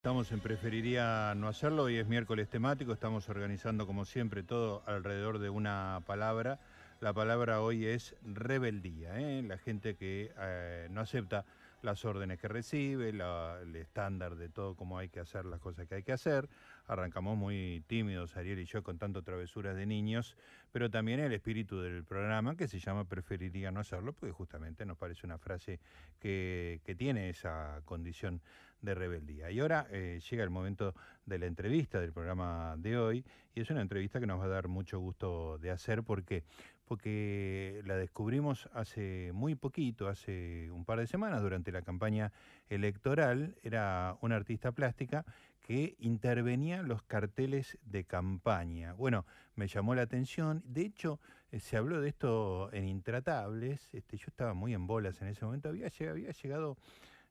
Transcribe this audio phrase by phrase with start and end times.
[0.00, 5.38] Estamos en Preferiría no hacerlo, hoy es miércoles temático, estamos organizando como siempre todo alrededor
[5.40, 6.58] de una palabra.
[7.00, 9.42] La palabra hoy es rebeldía, ¿eh?
[9.42, 11.44] la gente que eh, no acepta
[11.82, 15.96] las órdenes que recibe, el estándar de todo cómo hay que hacer las cosas que
[15.96, 16.48] hay que hacer.
[16.86, 20.34] Arrancamos muy tímidos, Ariel y yo, con tanto travesuras de niños,
[20.72, 24.96] pero también el espíritu del programa que se llama Preferiría no hacerlo, porque justamente nos
[24.96, 25.78] parece una frase
[26.18, 28.40] que, que tiene esa condición
[28.82, 29.50] de rebeldía.
[29.50, 30.94] Y ahora eh, llega el momento
[31.26, 34.48] de la entrevista del programa de hoy, y es una entrevista que nos va a
[34.48, 36.44] dar mucho gusto de hacer porque
[36.90, 42.32] porque la descubrimos hace muy poquito, hace un par de semanas, durante la campaña
[42.68, 43.54] electoral.
[43.62, 45.24] Era una artista plástica
[45.60, 48.94] que intervenía los carteles de campaña.
[48.94, 50.64] Bueno, me llamó la atención.
[50.66, 51.20] De hecho,
[51.52, 53.94] eh, se habló de esto en Intratables.
[53.94, 55.68] Este, yo estaba muy en bolas en ese momento.
[55.68, 56.76] Había llegado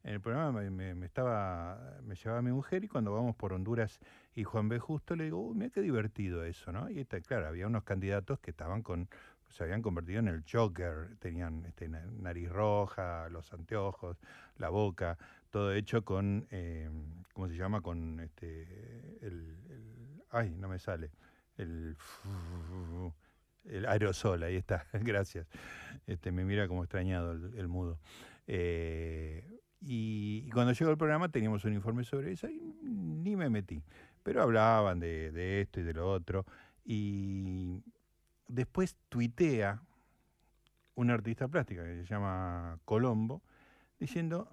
[0.03, 3.99] en el programa me, estaba me llevaba mi mujer y cuando vamos por Honduras
[4.35, 4.79] y Juan B.
[4.79, 6.89] Justo le digo, uy, mira qué divertido eso, ¿no?
[6.89, 9.09] Y está, claro, había unos candidatos que estaban con
[9.49, 14.17] se habían convertido en el Joker, tenían este, nariz roja, los anteojos,
[14.57, 15.17] la boca,
[15.49, 16.89] todo hecho con, eh,
[17.33, 17.81] ¿cómo se llama?
[17.81, 19.57] Con este, el,
[20.29, 21.11] ay, no me sale,
[21.57, 21.97] el,
[23.65, 25.47] el aerosol, ahí está, gracias.
[26.05, 27.99] Este, me mira como extrañado el, mudo.
[28.45, 29.43] Eh,
[29.81, 33.81] y, cuando llegó el programa teníamos un informe sobre eso y ni me metí.
[34.23, 36.45] Pero hablaban de, de esto y de lo otro.
[36.83, 37.81] Y
[38.47, 39.81] después tuitea
[40.95, 43.41] un artista plástica que se llama Colombo,
[43.99, 44.49] diciendo,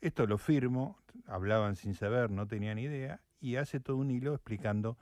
[0.00, 4.98] esto lo firmo, hablaban sin saber, no tenían idea, y hace todo un hilo explicando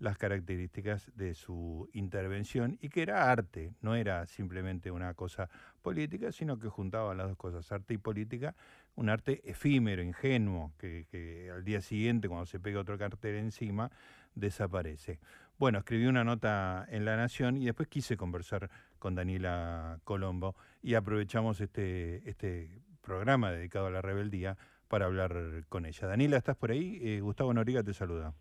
[0.00, 5.48] las características de su intervención y que era arte, no era simplemente una cosa
[5.82, 8.56] política, sino que juntaba las dos cosas, arte y política,
[8.96, 13.90] un arte efímero, ingenuo, que, al día siguiente, cuando se pega otro cartel encima,
[14.34, 15.20] desaparece.
[15.58, 20.94] Bueno, escribí una nota en La Nación y después quise conversar con Daniela Colombo y
[20.94, 24.56] aprovechamos este, este programa dedicado a la rebeldía
[24.88, 26.08] para hablar con ella.
[26.08, 26.98] Daniela, ¿estás por ahí?
[27.02, 28.32] Eh, Gustavo Noriga te saluda.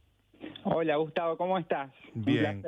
[0.64, 1.92] Hola Gustavo, ¿cómo estás?
[2.14, 2.64] Bien,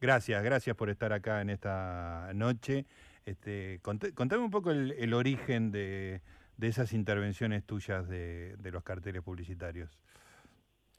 [0.00, 2.84] gracias, gracias por estar acá en esta noche.
[3.24, 6.20] Este, contame un poco el, origen de,
[6.60, 9.96] esas intervenciones tuyas de, los carteles publicitarios.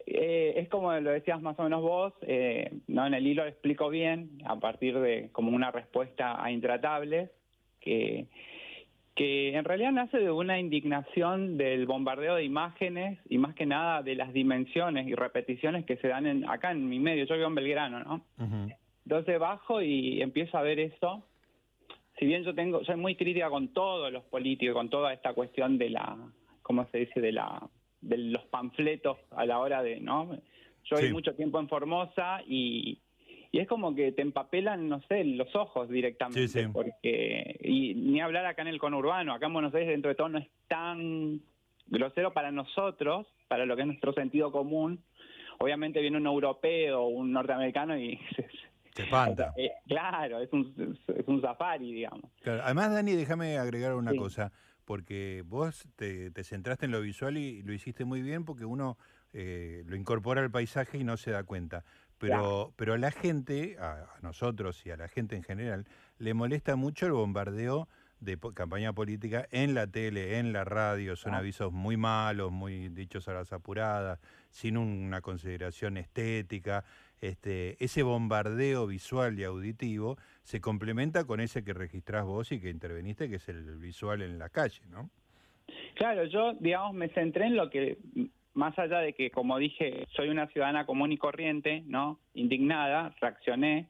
[0.05, 3.49] Eh, es como lo decías más o menos vos, eh, no en el hilo lo
[3.49, 7.29] explico bien, a partir de como una respuesta a intratables,
[7.81, 8.27] que
[9.17, 14.03] que en realidad nace de una indignación del bombardeo de imágenes y más que nada
[14.03, 17.25] de las dimensiones y repeticiones que se dan en, acá en mi medio.
[17.25, 18.25] Yo vivo en Belgrano, ¿no?
[19.05, 21.27] Entonces bajo y empiezo a ver eso.
[22.19, 25.79] Si bien yo tengo, soy muy crítica con todos los políticos, con toda esta cuestión
[25.79, 26.15] de la,
[26.61, 27.19] ¿cómo se dice?
[27.19, 27.67] De la,
[28.01, 30.37] de los panfletos a la hora de, ¿no?
[30.83, 32.99] Yo he mucho tiempo en Formosa y
[33.51, 38.45] y es como que te empapelan, no sé, los ojos directamente, porque, y ni hablar
[38.45, 41.41] acá en el conurbano, acá en Buenos Aires dentro de todo no es tan
[41.87, 45.03] grosero para nosotros, para lo que es nuestro sentido común.
[45.59, 48.19] Obviamente viene un europeo, un norteamericano y...
[48.93, 49.53] Te espanta.
[49.55, 52.31] Eh, claro, es un, es un safari, digamos.
[52.43, 54.51] Además, Dani, déjame agregar una cosa,
[54.85, 58.97] porque vos te, te, centraste en lo visual y lo hiciste muy bien porque uno
[59.33, 61.83] eh, lo incorpora al paisaje y no se da cuenta.
[62.19, 65.85] Pero, pero a la gente, a, nosotros y a la gente en general,
[66.19, 67.87] le molesta mucho el bombardeo
[68.19, 71.37] de campaña política en la tele, en la radio, son ah.
[71.37, 74.19] avisos muy malos, muy dichos a las apuradas,
[74.49, 76.83] sin una consideración estética.
[77.21, 82.69] Este, ese bombardeo visual y auditivo se complementa con ese que registrás vos y que
[82.69, 85.09] interveniste, que es el visual en la calle, ¿no?
[85.95, 87.97] Claro, yo, digamos, me centré en lo que
[88.57, 92.19] más allá de que, como dije, soy una ciudadana común y corriente, ¿no?
[92.33, 93.85] Indignada, reaccioné,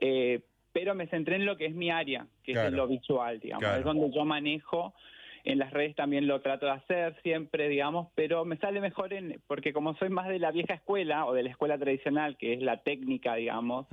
[0.00, 0.40] eh,
[0.72, 3.64] pero me centré en lo que es mi área, que es lo visual, digamos.
[3.76, 4.94] Es donde yo manejo,
[5.42, 9.40] en las redes también lo trato de hacer siempre, digamos, pero me sale mejor en,
[9.48, 12.62] porque como soy más de la vieja escuela o de la escuela tradicional, que es
[12.62, 13.88] la técnica, digamos,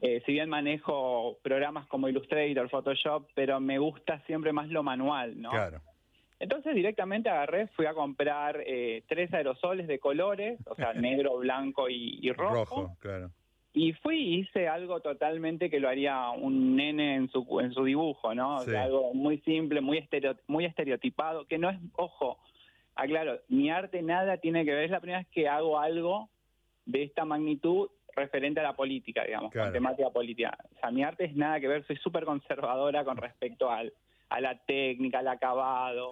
[0.00, 5.40] eh, si bien manejo programas como Illustrator, Photoshop, pero me gusta siempre más lo manual,
[5.40, 5.50] ¿no?
[5.50, 5.80] Claro.
[6.40, 11.88] Entonces directamente agarré, fui a comprar eh, tres aerosoles de colores, o sea, negro, blanco
[11.88, 12.54] y, rojo.
[12.54, 13.30] Rojo, claro.
[13.74, 17.84] Y fui y hice algo totalmente que lo haría un nene en su, en su
[17.84, 18.58] dibujo, ¿no?
[18.58, 20.08] algo muy simple, muy,
[20.46, 22.38] muy estereotipado, que no es, ojo,
[22.94, 26.28] aclaro, mi arte nada tiene que ver, es la primera vez que hago algo
[26.86, 30.58] de esta magnitud referente a la política, digamos, con temática política.
[30.76, 33.92] O sea, mi arte es nada que ver, soy súper conservadora con respecto al
[34.28, 36.10] a la técnica, al acabado.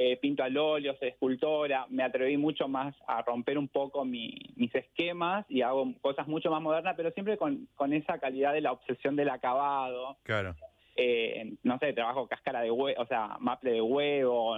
[0.00, 4.72] eh, pinto al óleo, soy escultora, me atreví mucho más a romper un poco mis
[4.72, 8.70] esquemas y hago cosas mucho más modernas, pero siempre con, con esa calidad de la
[8.70, 10.16] obsesión del acabado.
[10.22, 10.54] Claro.
[10.94, 14.56] Eh, no sé, trabajo cáscara de huevo, o sea, maple de huevo,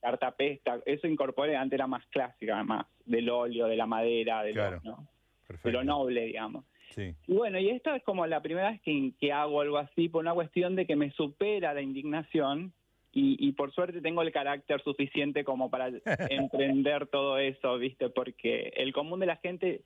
[0.00, 4.54] carta pesta, eso incorporé, antes era más clásica, más del óleo, de la madera, de,
[4.54, 6.64] lo, noble, digamos.
[6.90, 7.14] Sí.
[7.26, 10.22] Y bueno, y esto es como la primera vez que, que hago algo así por
[10.22, 12.72] una cuestión de que me supera la indignación
[13.18, 15.88] y, por suerte tengo el carácter suficiente como para
[16.30, 18.10] emprender todo eso, ¿viste?
[18.10, 19.84] Porque el común de la gente,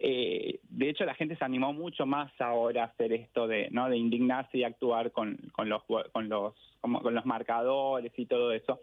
[0.00, 3.88] eh, de hecho la gente se animó mucho más ahora a hacer esto de, ¿no?
[3.88, 8.52] De indignarse y actuar con, con los, con los, como, con los marcadores y todo
[8.52, 8.80] eso.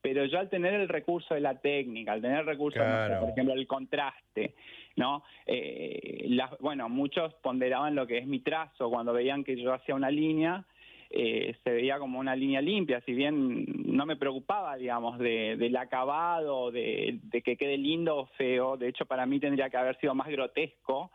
[0.00, 3.54] Pero yo al tener el recurso de la técnica, al tener el recurso, por ejemplo,
[3.54, 4.54] el contraste,
[4.96, 5.24] ¿no?
[5.46, 6.28] Eh,
[6.60, 10.64] bueno, muchos ponderaban lo que es mi trazo cuando veían que yo hacía una línea
[11.10, 15.74] eh, se veía como una línea limpia, si bien no me preocupaba, digamos, de, del
[15.78, 20.14] acabado, de, que quede lindo o feo, de hecho para mí tendría que haber sido
[20.14, 21.10] más grotesco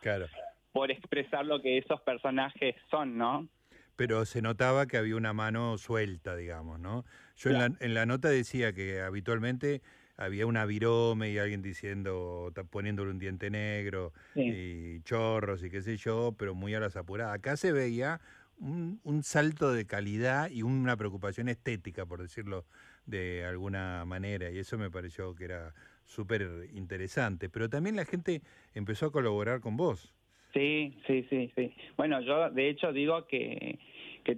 [0.72, 3.48] por expresar lo que esos personajes son, ¿no?
[3.96, 7.06] Pero se notaba que había una mano suelta, digamos, ¿no?
[7.36, 9.82] Yo en, la, en la nota decía que habitualmente
[10.18, 15.98] había una virome y alguien diciendo, poniéndole un diente negro y chorros y qué sé
[15.98, 17.36] yo, pero muy a las apuradas.
[17.36, 18.22] Acá se veía
[18.58, 22.66] un, salto de calidad y una preocupación estética, por decirlo
[23.06, 25.74] de alguna manera, y eso me pareció que era
[26.06, 27.50] súper interesante.
[27.50, 28.42] Pero también la gente
[28.74, 30.14] empezó a colaborar con vos.
[30.54, 31.74] Sí, sí, sí, sí.
[31.98, 33.80] Bueno, yo de hecho digo que,
[34.24, 34.38] que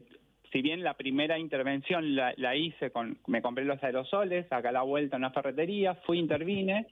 [0.55, 4.83] si bien la primera intervención la, hice con, me compré los aerosoles, acá a la
[4.83, 6.87] vuelta en una ferretería, fui, intervine,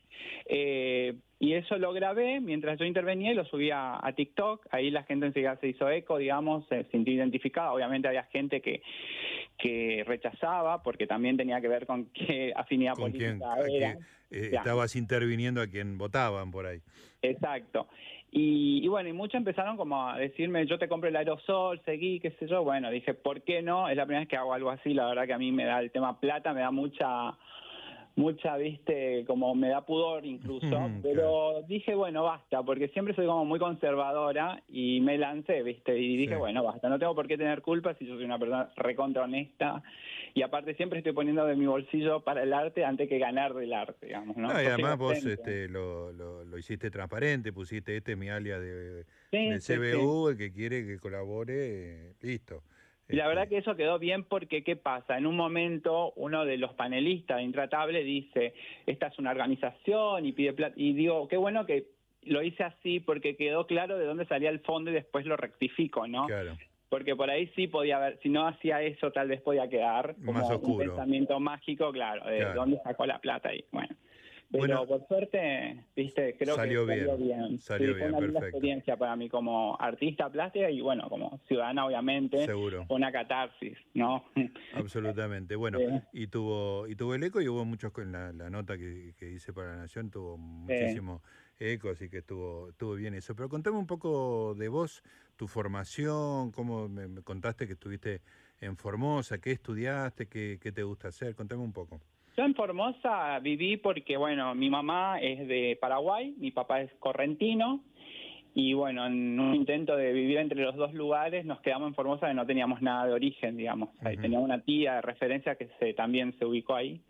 [0.48, 5.04] eh, y eso lo grabé mientras yo intervenía y lo subí a, TikTok, ahí la
[5.04, 8.82] gente enseguida se hizo eco, digamos, se sintió identificada, obviamente había gente que,
[9.58, 13.98] que rechazaba, porque también tenía que ver con qué afinidad política era.
[14.30, 16.82] Eh, estabas interviniendo a quien votaban por ahí.
[17.22, 17.88] Exacto.
[18.36, 22.32] Y, bueno, y muchos empezaron como a decirme, yo te compro el aerosol, seguí, qué
[22.32, 22.64] sé yo.
[22.64, 23.88] Bueno, dije, ¿por qué no?
[23.88, 25.80] Es la primera vez que hago algo así, la verdad que a mí me da
[25.80, 27.38] el tema plata, me da mucha
[28.16, 33.44] mucha, viste, como me da pudor incluso, pero dije, bueno, basta, porque siempre soy como
[33.46, 37.62] muy conservadora y me lancé, viste, y dije, bueno, basta, no tengo por qué tener
[37.62, 39.82] culpa si yo soy una persona recontra honesta
[40.36, 43.74] y aparte siempre estoy poniendo de mi bolsillo para el arte antes que ganar del
[43.74, 44.50] arte, digamos, ¿no?
[44.50, 50.38] y además vos este, lo, lo, hiciste transparente, pusiste este mi alias de, CBU, el
[50.38, 52.62] que quiere que colabore, listo.
[53.14, 55.20] Y la verdad que eso quedó bien porque, ¿qué pasa?
[55.20, 58.56] En un momento uno de los panelistas de Intratable dice,
[58.88, 61.90] esta es una organización y pide plata, y digo, qué bueno que
[62.24, 66.08] lo hice así porque quedó claro de dónde salía el fondo y después lo rectifico,
[66.08, 66.26] ¿no?
[66.26, 66.58] Claro.
[66.90, 70.48] Porque por ahí sí podía haber, si no hacía eso tal vez podía quedar como
[70.48, 73.96] un pensamiento mágico, claro, de dónde sacó la plata y bueno.
[74.62, 77.58] Pero por suerte, viste, creo que salió bien.
[77.58, 82.46] Salió bien, fue una experiencia para mí como artista plástica y bueno, como ciudadana obviamente.
[82.46, 82.86] Seguro.
[82.90, 84.24] Una catarsis, ¿no?
[84.76, 85.56] Absolutamente.
[85.56, 85.80] Bueno,
[86.12, 89.70] y tuvo y tuvo el eco y hubo muchos con la, nota que, hice para
[89.70, 91.22] la Nación, tuvo muchísimo
[91.60, 93.36] eco, así que estuvo, estuvo bien eso.
[93.36, 95.04] Pero contame un poco de vos,
[95.36, 98.22] tu formación, cómo me, contaste que estuviste
[98.60, 102.00] en Formosa, qué estudiaste, qué, qué te gusta hacer, contame un poco.
[102.36, 107.84] Yo en Formosa viví porque, bueno, mi mamá es de Paraguay, mi papá es correntino,
[108.56, 112.28] y bueno, en un intento de vivir entre los dos lugares nos quedamos en Formosa
[112.28, 113.90] que no teníamos nada de origen, digamos.
[114.22, 117.02] Tenía una tía de referencia que se, también se ubicó ahí.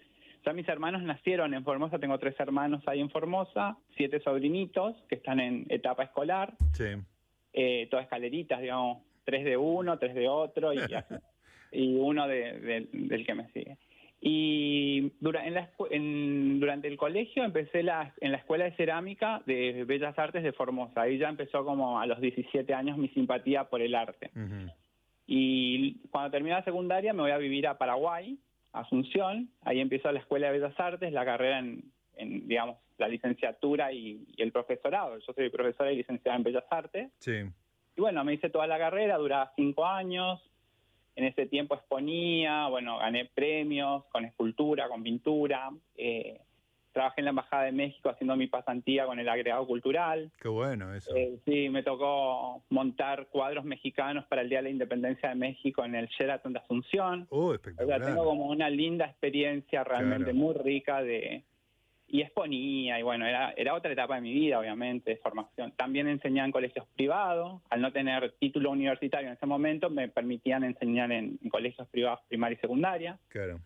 [0.46, 5.16] Ya mis hermanos nacieron en Formosa, tengo tres hermanos ahí en Formosa, siete sobrinitos que
[5.16, 6.54] están en etapa escolar.
[6.74, 6.86] Sí.
[7.52, 10.80] Eh, todas escaleritas, digamos, tres de uno, tres de otro y,
[11.74, 13.78] y uno de, del que me sigue.
[14.26, 20.54] Y durante el colegio empecé la, en la Escuela de Cerámica de Bellas Artes de
[20.54, 21.02] Formosa.
[21.02, 24.32] Ahí ya empezó como a los 17 años mi simpatía por el arte.
[25.28, 28.40] Y cuando terminé la secundaria me voy a vivir a Paraguay,
[28.72, 29.50] Asunción.
[29.62, 34.54] Ahí empezó la Escuela de Bellas Artes, la carrera en, digamos, la licenciatura y, el
[34.54, 35.20] profesorado.
[35.20, 37.12] Yo soy profesora y licenciada en Bellas Artes.
[37.20, 37.42] Sí.
[37.98, 40.42] Y bueno, me hice toda la carrera, duraba cinco años
[41.16, 45.70] en ese tiempo exponía, bueno, gané premios con escultura, con pintura.
[45.96, 46.40] Eh,
[46.92, 50.32] trabajé en la Embajada de México haciendo mi pasantía con el agregado cultural.
[50.42, 51.16] Qué bueno eso.
[51.16, 55.84] Eh, sí, me tocó montar cuadros mexicanos para el Día de la Independencia de México
[55.84, 57.28] en el Sheraton de Asunción.
[57.30, 58.02] Oh, espectacular.
[58.02, 61.44] O sea, tengo como una linda experiencia realmente muy rica de,
[62.14, 65.72] y exponía, y bueno, era, era otra etapa de mi vida, obviamente, de formación.
[65.72, 70.64] También enseñaba en colegios privados, al no tener título universitario en ese momento, me permitían
[70.64, 73.18] enseñar en, colegios privados primaria y secundaria.
[73.30, 73.62] Claro.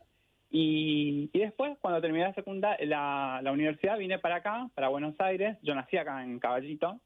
[0.49, 5.57] Y, después, cuando terminé la, secundaria, la, la universidad, vine para acá, para Buenos Aires.
[5.61, 7.01] Yo nací acá en Caballito,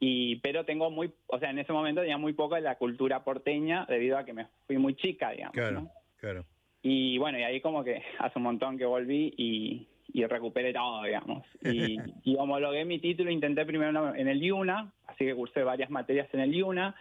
[0.00, 3.24] y pero tengo muy, o sea, en ese momento tenía muy poco de la cultura
[3.24, 5.52] porteña debido a que me fui muy chica, digamos.
[5.52, 6.46] Claro, claro.
[6.80, 11.02] Y bueno, y ahí como que hace un montón que volví y, y recuperé todo,
[11.02, 11.44] digamos.
[11.62, 16.26] Y, y, homologué mi título, intenté primero en el IUNA, así que cursé varias materias
[16.32, 16.94] en el IUNA,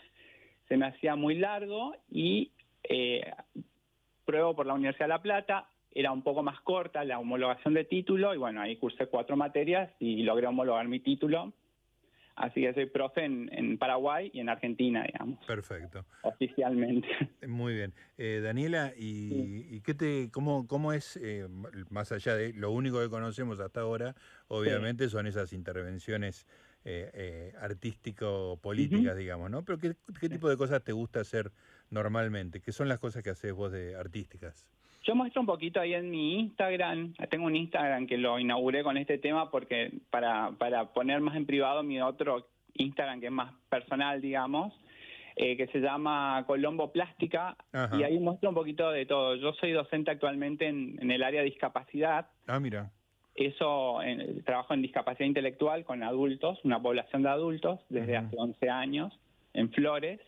[0.68, 2.52] se me hacía muy largo y
[2.84, 3.32] eh,
[4.26, 7.86] pruebo por la Universidad de La Plata, era un poco más corta la homologación de
[7.86, 11.54] título y bueno, ahí cursé cuatro materias y logré homologar mi título
[12.36, 15.40] Así que soy profe en, Paraguay y en Argentina, digamos.
[15.46, 16.06] Perfecto.
[16.24, 17.08] Oficialmente.
[17.48, 17.94] Muy bien.
[18.18, 21.48] Eh, Daniela, ¿y, qué te, cómo, cómo es, eh,
[21.90, 24.16] más allá de lo único que conocemos hasta ahora,
[24.50, 26.46] obviamente son esas intervenciones
[26.84, 29.64] eh, artístico-políticas, digamos, ¿no?
[29.64, 31.52] Pero ¿qué, ¿qué, tipo de cosas te gusta hacer
[31.90, 32.60] normalmente?
[32.60, 34.68] ¿Qué son las cosas que haces vos de artísticas?
[35.06, 38.98] Yo muestro un poquito ahí en mi Instagram, tengo un Instagram que lo inauguré con
[38.98, 43.54] este tema porque para, para poner más en privado mi otro Instagram que es más
[43.70, 44.74] personal, digamos,
[45.36, 47.56] eh, que se llama Colombo Plástica
[48.00, 49.36] y ahí muestro un poquito de todo.
[49.36, 52.28] Yo soy docente actualmente en, el área de discapacidad.
[52.48, 52.90] Ah, mira.
[53.36, 54.00] Eso,
[54.44, 59.20] trabajo en discapacidad intelectual con adultos, una población de adultos desde hace 11 años
[59.54, 60.20] en Flores.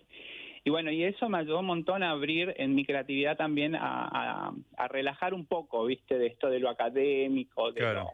[0.68, 4.52] Y bueno, y eso me ayudó un montón a abrir en mi creatividad también a,
[4.90, 8.10] relajar un poco, viste, de esto de lo académico, de lo,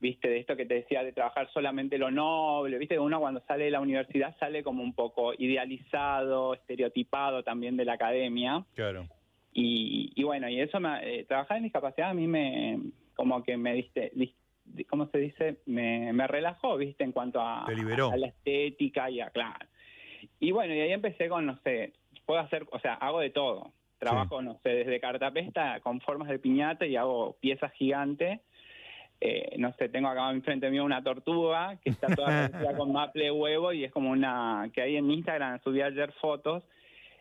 [0.00, 3.66] viste, de esto que te decía de trabajar solamente lo noble, viste, uno cuando sale
[3.66, 8.64] de la universidad sale como un poco idealizado, estereotipado también de la academia.
[8.74, 9.06] Claro.
[9.52, 12.80] Y, bueno, y eso, me, eh, trabajar en discapacidad a mí me,
[13.14, 14.10] como que me diste,
[14.88, 15.60] ¿cómo se dice?
[15.66, 19.64] Me, me relajó, viste, en cuanto a, a, a la estética y a, claro
[20.40, 21.92] y bueno, y ahí empecé con, no sé,
[22.26, 23.72] puedo hacer, o sea, hago de todo.
[23.98, 28.40] Trabajo, no sé, desde cartapesta con formas de piñata y hago piezas gigantes.
[29.20, 33.72] Eh, no sé, tengo acá enfrente mío una tortuga que está toda con maple huevo
[33.72, 36.62] y es como una que ahí en Instagram subí ayer fotos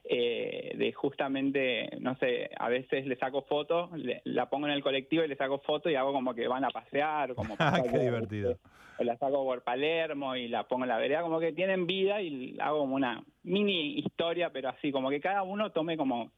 [0.09, 3.89] eh, de justamente, no sé, a veces le saco fotos,
[4.23, 6.69] la pongo en el colectivo y le saco fotos y hago como que van a
[6.69, 8.57] pasear, como ah, qué divertido
[8.97, 12.21] o la saco por Palermo y la pongo en la vereda, como que tienen vida
[12.21, 16.31] y hago como una mini historia, pero así, como que cada uno tome como,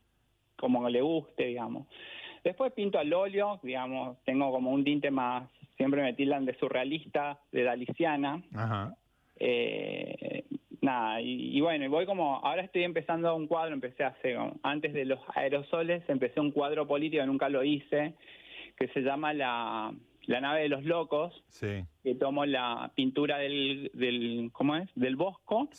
[0.58, 1.88] como le guste, digamos.
[2.44, 7.40] Después pinto al óleo, digamos, tengo como un tinte más, siempre me tildan de surrealista,
[7.52, 8.42] de daliciana.
[8.54, 8.96] Ajá.
[9.38, 10.44] Eh,
[10.82, 15.06] nada, y, bueno, y voy como, ahora estoy empezando un cuadro, empecé hace, antes de
[15.06, 18.14] los aerosoles, empecé un cuadro político, nunca lo hice,
[18.78, 19.94] que se llama la
[20.30, 21.34] la nave de los locos,
[22.04, 24.88] que tomo la pintura del, del, ¿cómo es?
[24.94, 25.70] Del Bosco.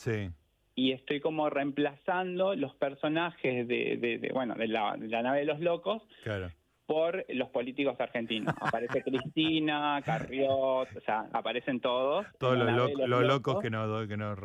[0.75, 6.03] Y estoy como reemplazando los personajes de, de, bueno, de la, nave de los locos.
[6.91, 8.53] Por los políticos argentinos.
[8.59, 12.25] Aparece Cristina, Carriot, o sea, aparecen todos.
[12.37, 14.37] Todos los, los, locos, que nos, que nos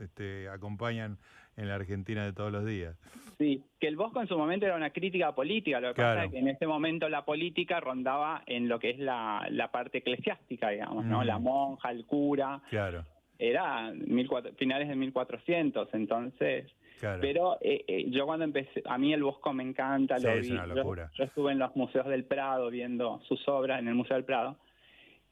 [0.00, 1.18] este, acompañan
[1.56, 2.96] en la Argentina de todos los días.
[3.38, 6.32] Sí, que el Bosco en su momento era una crítica política, lo que pasa es
[6.32, 10.70] que en ese momento la política rondaba en lo que es la, la parte eclesiástica,
[10.70, 11.22] digamos, ¿no?
[11.24, 11.42] La mm.
[11.42, 12.62] monja, el cura.
[12.70, 13.04] Claro.
[13.38, 16.70] Era mil finales de 1400, entonces...
[17.00, 17.18] Claro.
[17.20, 20.50] Pero eh, eh, yo cuando empecé, a mí el Bosco me encanta, lo vi.
[20.50, 24.56] yo, estuve en los museos del Prado viendo sus obras en el Museo del Prado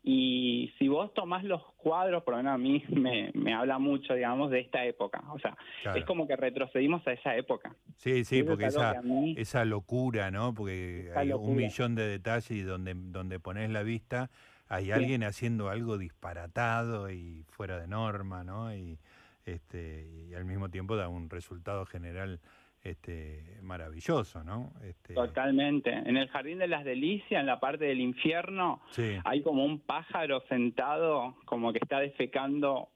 [0.02, 4.14] y si vos tomás los cuadros, por lo menos a mí me, me habla mucho,
[4.14, 5.22] digamos, de esta época.
[5.32, 5.56] O sea,
[5.94, 7.74] es como que retrocedimos a esa época.
[7.96, 9.02] Sí, sí, porque esa,
[9.36, 10.54] esa locura, ¿no?
[10.54, 14.30] Porque hay un millón de detalles y donde, donde pones la vista
[14.70, 18.72] hay alguien haciendo algo disparatado y fuera de norma, ¿no?
[18.72, 18.98] Y,
[19.44, 22.38] este, y al mismo tiempo da un resultado general
[22.84, 24.72] este, maravilloso, ¿no?
[24.84, 25.14] Este...
[25.14, 25.90] Totalmente.
[25.90, 28.80] En el Jardín de las Delicias, en la parte del infierno,
[29.24, 32.90] hay como un pájaro sentado, como que está defecando,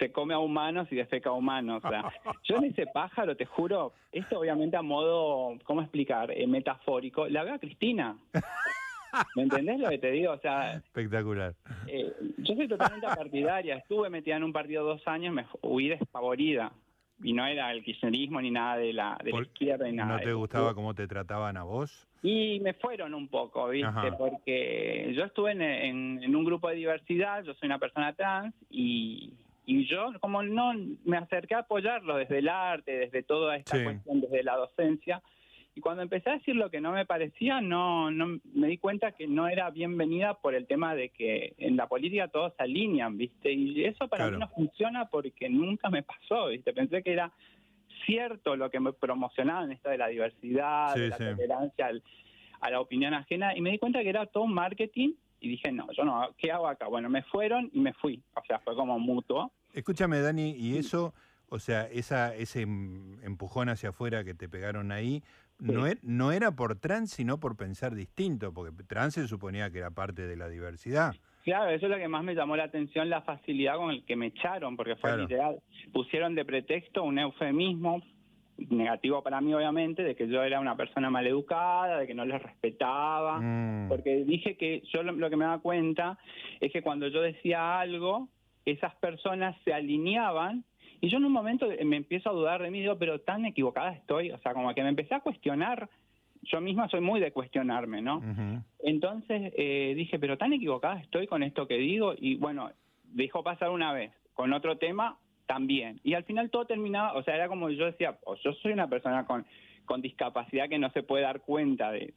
[0.00, 1.84] se come a humanos y defeca a humanos.
[1.84, 2.02] O sea,
[2.42, 6.32] yo en ese pájaro, te juro, esto obviamente a modo, ¿cómo explicar?
[6.32, 8.18] Eh, metafórico, la veo a Cristina.
[9.34, 10.32] ¿Me entendés lo que te digo?
[10.32, 11.54] O sea, espectacular.
[11.86, 13.76] Eh, yo soy totalmente partidaria.
[13.76, 16.72] Estuve metida en un partido dos años, me huí despavorida
[17.22, 20.16] y no era el kirchnerismo ni nada de la, de la izquierda ni nada.
[20.16, 22.06] ¿No te gustaba cómo te trataban a vos?
[22.22, 24.12] Y me fueron un poco, ¿viste?
[24.18, 25.62] Porque yo estuve en,
[26.22, 29.32] en, un grupo de diversidad, yo soy una persona trans y,
[29.64, 30.72] y yo como no
[31.04, 35.22] me acerqué a apoyarlo desde el arte, desde toda esta cuestión, desde la docencia,
[35.76, 39.12] y cuando empecé a decir lo que no me parecía, no, no me di cuenta
[39.12, 43.18] que no era bienvenida por el tema de que en la política todos se alinean,
[43.18, 43.52] ¿viste?
[43.52, 46.72] Y eso para mí no funciona porque nunca me pasó, ¿viste?
[46.72, 47.30] Pensé que era
[48.06, 51.90] cierto lo que me promocionaban esto de la diversidad, de la tolerancia
[52.60, 55.92] a la opinión ajena y me di cuenta que era todo marketing y dije, no,
[55.92, 56.88] yo no, ¿qué hago acá?
[56.88, 59.52] Bueno, me fueron y me fui, o sea, fue como mutuo.
[59.74, 61.12] Escúchame, Dani, y eso,
[61.50, 65.22] o sea, esa, ese em, empujón hacia afuera que te pegaron ahí,
[65.58, 69.78] no, e, no era por trans, sino por pensar distinto, porque trans se suponía que
[69.78, 71.14] era parte de la diversidad.
[71.44, 74.16] Claro, eso es lo que más me llamó la atención, la facilidad con el que
[74.16, 75.60] me echaron, porque fue literal.
[75.92, 78.02] Pusieron de pretexto un eufemismo
[78.58, 82.42] negativo para mí obviamente, de que yo era una persona maleducada, de que no les
[82.42, 83.88] respetaba, mm.
[83.88, 86.18] porque dije que yo lo, que me daba cuenta
[86.60, 88.28] es que cuando yo decía algo,
[88.64, 90.64] esas personas se alineaban
[91.00, 93.92] y yo en un momento me empiezo a dudar de mí, digo, pero tan equivocada
[93.92, 95.88] estoy, o sea, como que me empecé a cuestionar,
[96.42, 98.22] yo misma soy muy de cuestionarme, ¿no?
[98.80, 102.70] Entonces eh, dije, pero tan equivocada estoy con esto que digo y bueno,
[103.04, 106.00] dejó pasar una vez, con otro tema también.
[106.02, 108.88] Y al final todo terminaba, o sea, era como yo decía, oh, yo soy una
[108.88, 109.46] persona con,
[109.86, 112.12] con discapacidad que no se puede dar cuenta de,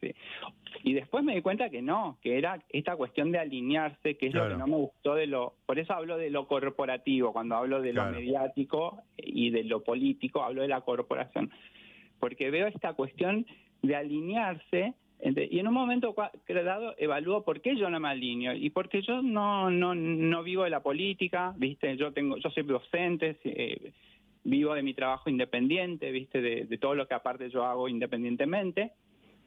[0.83, 4.33] Y después me di cuenta que no, que era esta cuestión de alinearse, que es
[4.33, 5.53] lo que no me gustó de lo...
[5.65, 10.43] Por eso hablo de lo corporativo, cuando hablo de lo mediático y de lo político,
[10.43, 11.51] hablo de la corporación.
[12.19, 13.45] Porque veo esta cuestión
[13.81, 16.15] de alinearse y en un momento
[16.47, 20.63] dado evalúo por qué yo no me alineo y porque yo no no no vivo
[20.63, 21.97] de la política, ¿viste?
[21.97, 23.91] Yo tengo yo soy docente, eh,
[24.49, 26.41] vivo de mi trabajo independiente, ¿viste?
[26.41, 28.91] De, todo lo que aparte yo hago independientemente.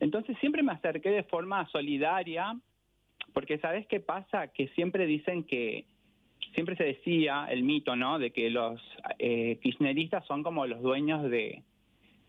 [0.00, 2.58] Entonces siempre me acerqué de forma solidaria
[3.32, 4.48] porque ¿sabes qué pasa?
[4.48, 5.86] Que siempre dicen que
[6.54, 8.18] siempre se decía el mito, ¿no?
[8.18, 8.80] De que los
[9.18, 11.62] eh, kirchneristas son como los dueños de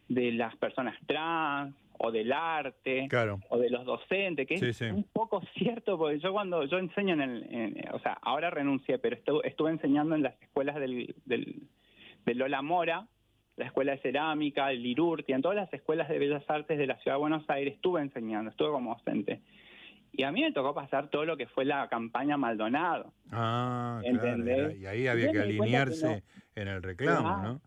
[0.09, 3.07] de las personas trans, o del arte
[3.49, 7.21] o de los docentes, que es un poco cierto, porque yo cuando yo enseño en
[7.21, 11.61] el, o sea, ahora renuncié, pero estuve, enseñando en las escuelas del, del,
[12.25, 13.07] Lola Mora,
[13.57, 16.97] la escuela de cerámica, el Lirurti, en todas las escuelas de bellas artes de la
[16.97, 19.41] ciudad de Buenos Aires estuve enseñando, estuve como docente.
[20.11, 23.11] Y a mí me tocó pasar todo lo que fue la campaña Maldonado.
[23.31, 24.71] Ah, claro.
[24.71, 26.23] Y ahí había que alinearse
[26.55, 27.61] en el reclamo, ¿no?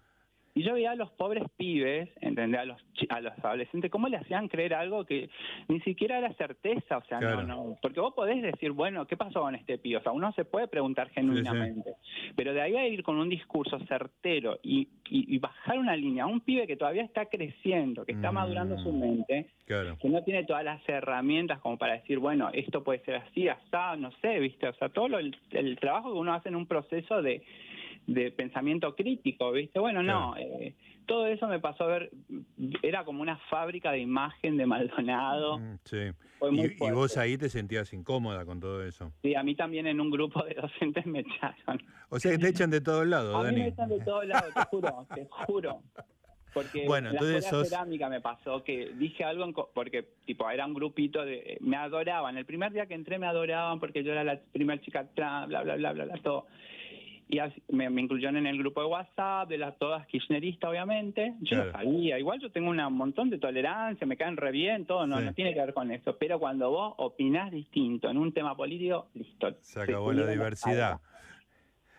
[0.56, 2.62] Y yo veía a los pobres pibes, ¿entendés?
[2.62, 5.28] A los, a los adolescentes, cómo le hacían creer algo que
[5.68, 7.76] ni siquiera era certeza, o sea, no, no.
[7.82, 9.98] Porque vos podés decir, bueno, ¿qué pasó con este pibe?
[9.98, 11.96] O sea, uno se puede preguntar genuinamente.
[12.36, 16.26] Pero de ahí a ir con un discurso certero y, y, bajar una línea a
[16.26, 20.44] un pibe que todavía está creciendo, que está madurando su mm, mente, que no tiene
[20.44, 23.60] todas las herramientas como para decir, bueno, esto puede ser así, así,
[23.98, 24.68] no sé, ¿viste?
[24.68, 27.42] O sea, todo el trabajo que uno hace en un proceso de
[28.06, 29.78] de pensamiento crítico, ¿viste?
[29.80, 30.74] Bueno, no, eh,
[31.06, 32.10] todo eso me pasó a ver,
[32.82, 35.58] era como una fábrica de imagen de Maldonado.
[35.58, 35.98] Mm, sí.
[36.52, 39.12] Y, vos ahí te sentías incómoda con todo eso.
[39.22, 41.82] Sí, a mí también en un grupo de docentes me echaron.
[42.08, 44.54] O sea que te echan de todos lados, a Mí me echan de todos lados,
[44.54, 45.82] te juro, te juro.
[46.54, 51.22] Porque bueno, en la cerámica me pasó que dije algo, porque tipo era un grupito
[51.22, 54.80] de, me adoraban, el primer día que entré me adoraban porque yo era la primera
[54.80, 56.46] chica bla, bla, bla, bla, bla, todo
[57.28, 57.38] y
[57.72, 61.34] me, me, incluyeron en el grupo de WhatsApp, de las todas kirchneristas, obviamente.
[61.40, 65.06] Yo no sabía, igual yo tengo un montón de tolerancia, me caen re bien, todo,
[65.06, 66.16] no, no tiene que ver con eso.
[66.18, 69.56] Pero cuando vos opinás distinto en un tema político, listo.
[69.60, 71.00] Se acabó la diversidad.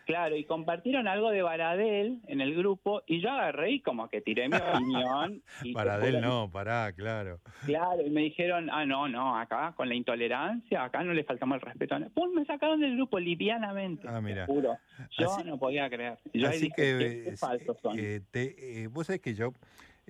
[0.08, 4.22] Claro, y compartieron algo de Baradel en el grupo y yo agarré y como que
[4.22, 5.42] tiré mi opinión.
[5.62, 7.40] Y Baradel no, pará, claro.
[7.66, 11.56] Claro, y me dijeron, ah, no, no, acá con la intolerancia, acá no le faltamos
[11.56, 11.98] el respeto.
[12.14, 14.46] Pum, me sacaron del grupo livianamente, ah, mira.
[14.46, 14.78] juro.
[15.18, 16.16] Yo no podía creer.
[16.32, 17.98] Yo así que, qué, falsos son.
[17.98, 19.52] Eh, te, eh, vos sabés que yo...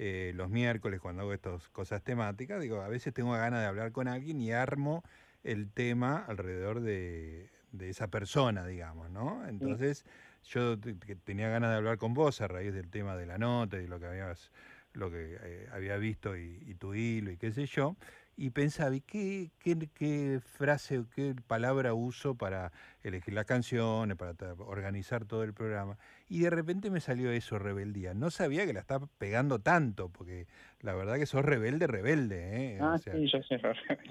[0.00, 3.90] Eh, los miércoles cuando hago estas cosas temáticas, digo, a veces tengo ganas de hablar
[3.90, 5.02] con alguien y armo
[5.42, 9.46] el tema alrededor de, de esa persona, digamos, ¿no?
[9.46, 10.04] Entonces
[10.44, 10.78] yo
[11.24, 14.00] tenía ganas de hablar con vos a raíz del tema de la nota y lo
[14.00, 14.50] que habías
[14.94, 17.96] lo que eh, había visto y, tu hilo y qué sé yo,
[18.40, 22.70] y pensaba, ¿y qué, qué, qué frase o qué palabra uso para
[23.02, 25.98] elegir las canciones, para organizar todo el programa?
[26.28, 28.14] Y de repente me salió eso, rebeldía.
[28.14, 30.46] No sabía que la estaba pegando tanto, porque
[30.80, 32.76] la verdad que sos rebelde, rebelde.
[32.76, 32.78] ¿eh?
[32.80, 33.60] Ah, sí, yo soy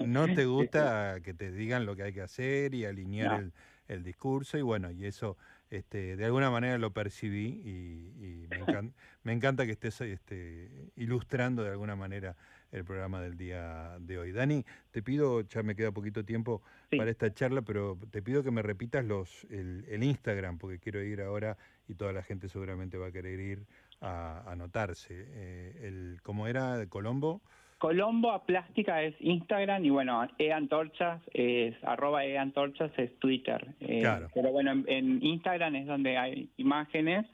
[0.06, 3.52] No te gusta que te digan lo que hay que hacer y alinear el,
[3.88, 5.38] el discurso, y bueno, y eso
[5.70, 8.46] este, de alguna manera lo percibí y,
[9.22, 12.36] me, encanta, que estés este, ilustrando de alguna manera
[12.72, 14.32] el programa del día de hoy.
[14.32, 16.62] Dani, te pido, ya me queda poquito tiempo
[16.96, 21.20] para esta charla, pero te pido que me repitas los el, Instagram, porque quiero ir
[21.20, 23.66] ahora y toda la gente seguramente va a querer ir
[24.00, 25.14] a anotarse.
[25.28, 26.86] Eh, el, ¿Cómo era?
[26.88, 27.40] ¿Colombo?
[27.78, 33.74] Colombo a Plástica es Instagram y bueno, e-antorchas es arroba e-antorchas es Twitter.
[33.80, 34.02] Eh,
[34.34, 37.26] pero bueno, en, Instagram es donde hay imágenes.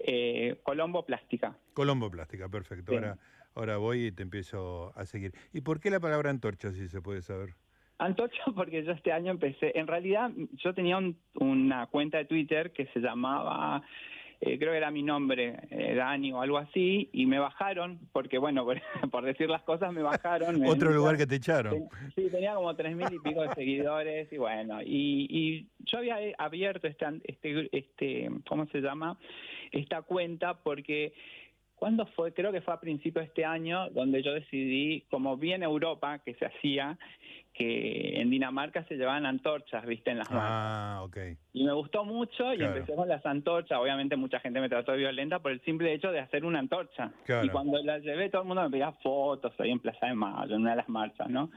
[0.00, 1.56] Eh, Colombo Plástica.
[1.74, 2.92] Colombo Plástica, perfecto.
[2.92, 3.18] Ahora,
[3.58, 5.32] ahora voy y te empiezo a seguir.
[5.52, 7.54] ¿Y por qué la palabra antorcha, si se puede saber?
[7.98, 10.98] Antorcha porque yo este año empecé, en realidad yo tenía
[11.34, 13.82] una cuenta de Twitter que se llamaba
[14.40, 18.38] eh, creo que era mi nombre, eh, Dani o algo así, y me bajaron, porque
[18.38, 18.64] bueno,
[19.10, 20.62] por, decir las cosas me bajaron.
[20.66, 21.88] Otro lugar que te echaron.
[22.14, 26.86] Sí, tenía como tres mil y pico de seguidores, y bueno, y, yo había abierto
[26.86, 29.18] este, este, este, ¿cómo se llama?
[29.72, 31.12] Esta cuenta porque
[31.78, 32.32] ¿Cuándo fue?
[32.32, 36.18] Creo que fue a principios de este año donde yo decidí, como vi en Europa
[36.18, 36.98] que se hacía,
[37.58, 40.48] que en Dinamarca se llevaban antorchas, viste, en las manos.
[40.48, 41.16] Ah, ok.
[41.54, 43.78] Y me gustó mucho y empecé con las antorchas.
[43.80, 47.10] Obviamente mucha gente me trató de violenta por el simple hecho de hacer una antorcha.
[47.42, 50.54] Y cuando la llevé todo el mundo me pedía fotos ahí en Plaza de Mayo,
[50.54, 51.50] en una de las marchas, ¿no?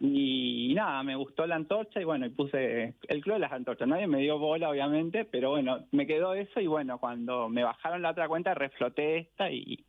[0.00, 3.86] Y, nada, me gustó la antorcha y bueno, y puse el club de las antorchas.
[3.86, 8.02] Nadie me dio bola, obviamente, pero bueno, me quedó eso y bueno, cuando me bajaron
[8.02, 9.84] la otra cuenta refloté esta y,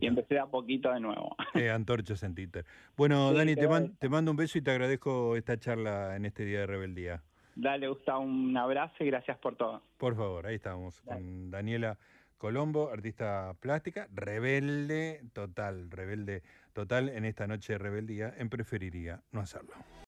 [0.00, 1.36] y, empecé a poquito de nuevo.
[1.54, 2.64] Eh, antorchas en Twitter.
[2.96, 6.60] Bueno, Dani, te, te mando un beso y te agradezco esta charla en este día
[6.60, 7.22] de rebeldía.
[7.56, 9.82] Dale, Gustavo, un abrazo y gracias por todo.
[9.98, 11.98] Por favor, ahí estamos con Daniela
[12.38, 19.40] Colombo, artista plástica, rebelde total, rebelde total en esta noche de rebeldía, en preferiría no
[19.40, 19.74] hacerlo.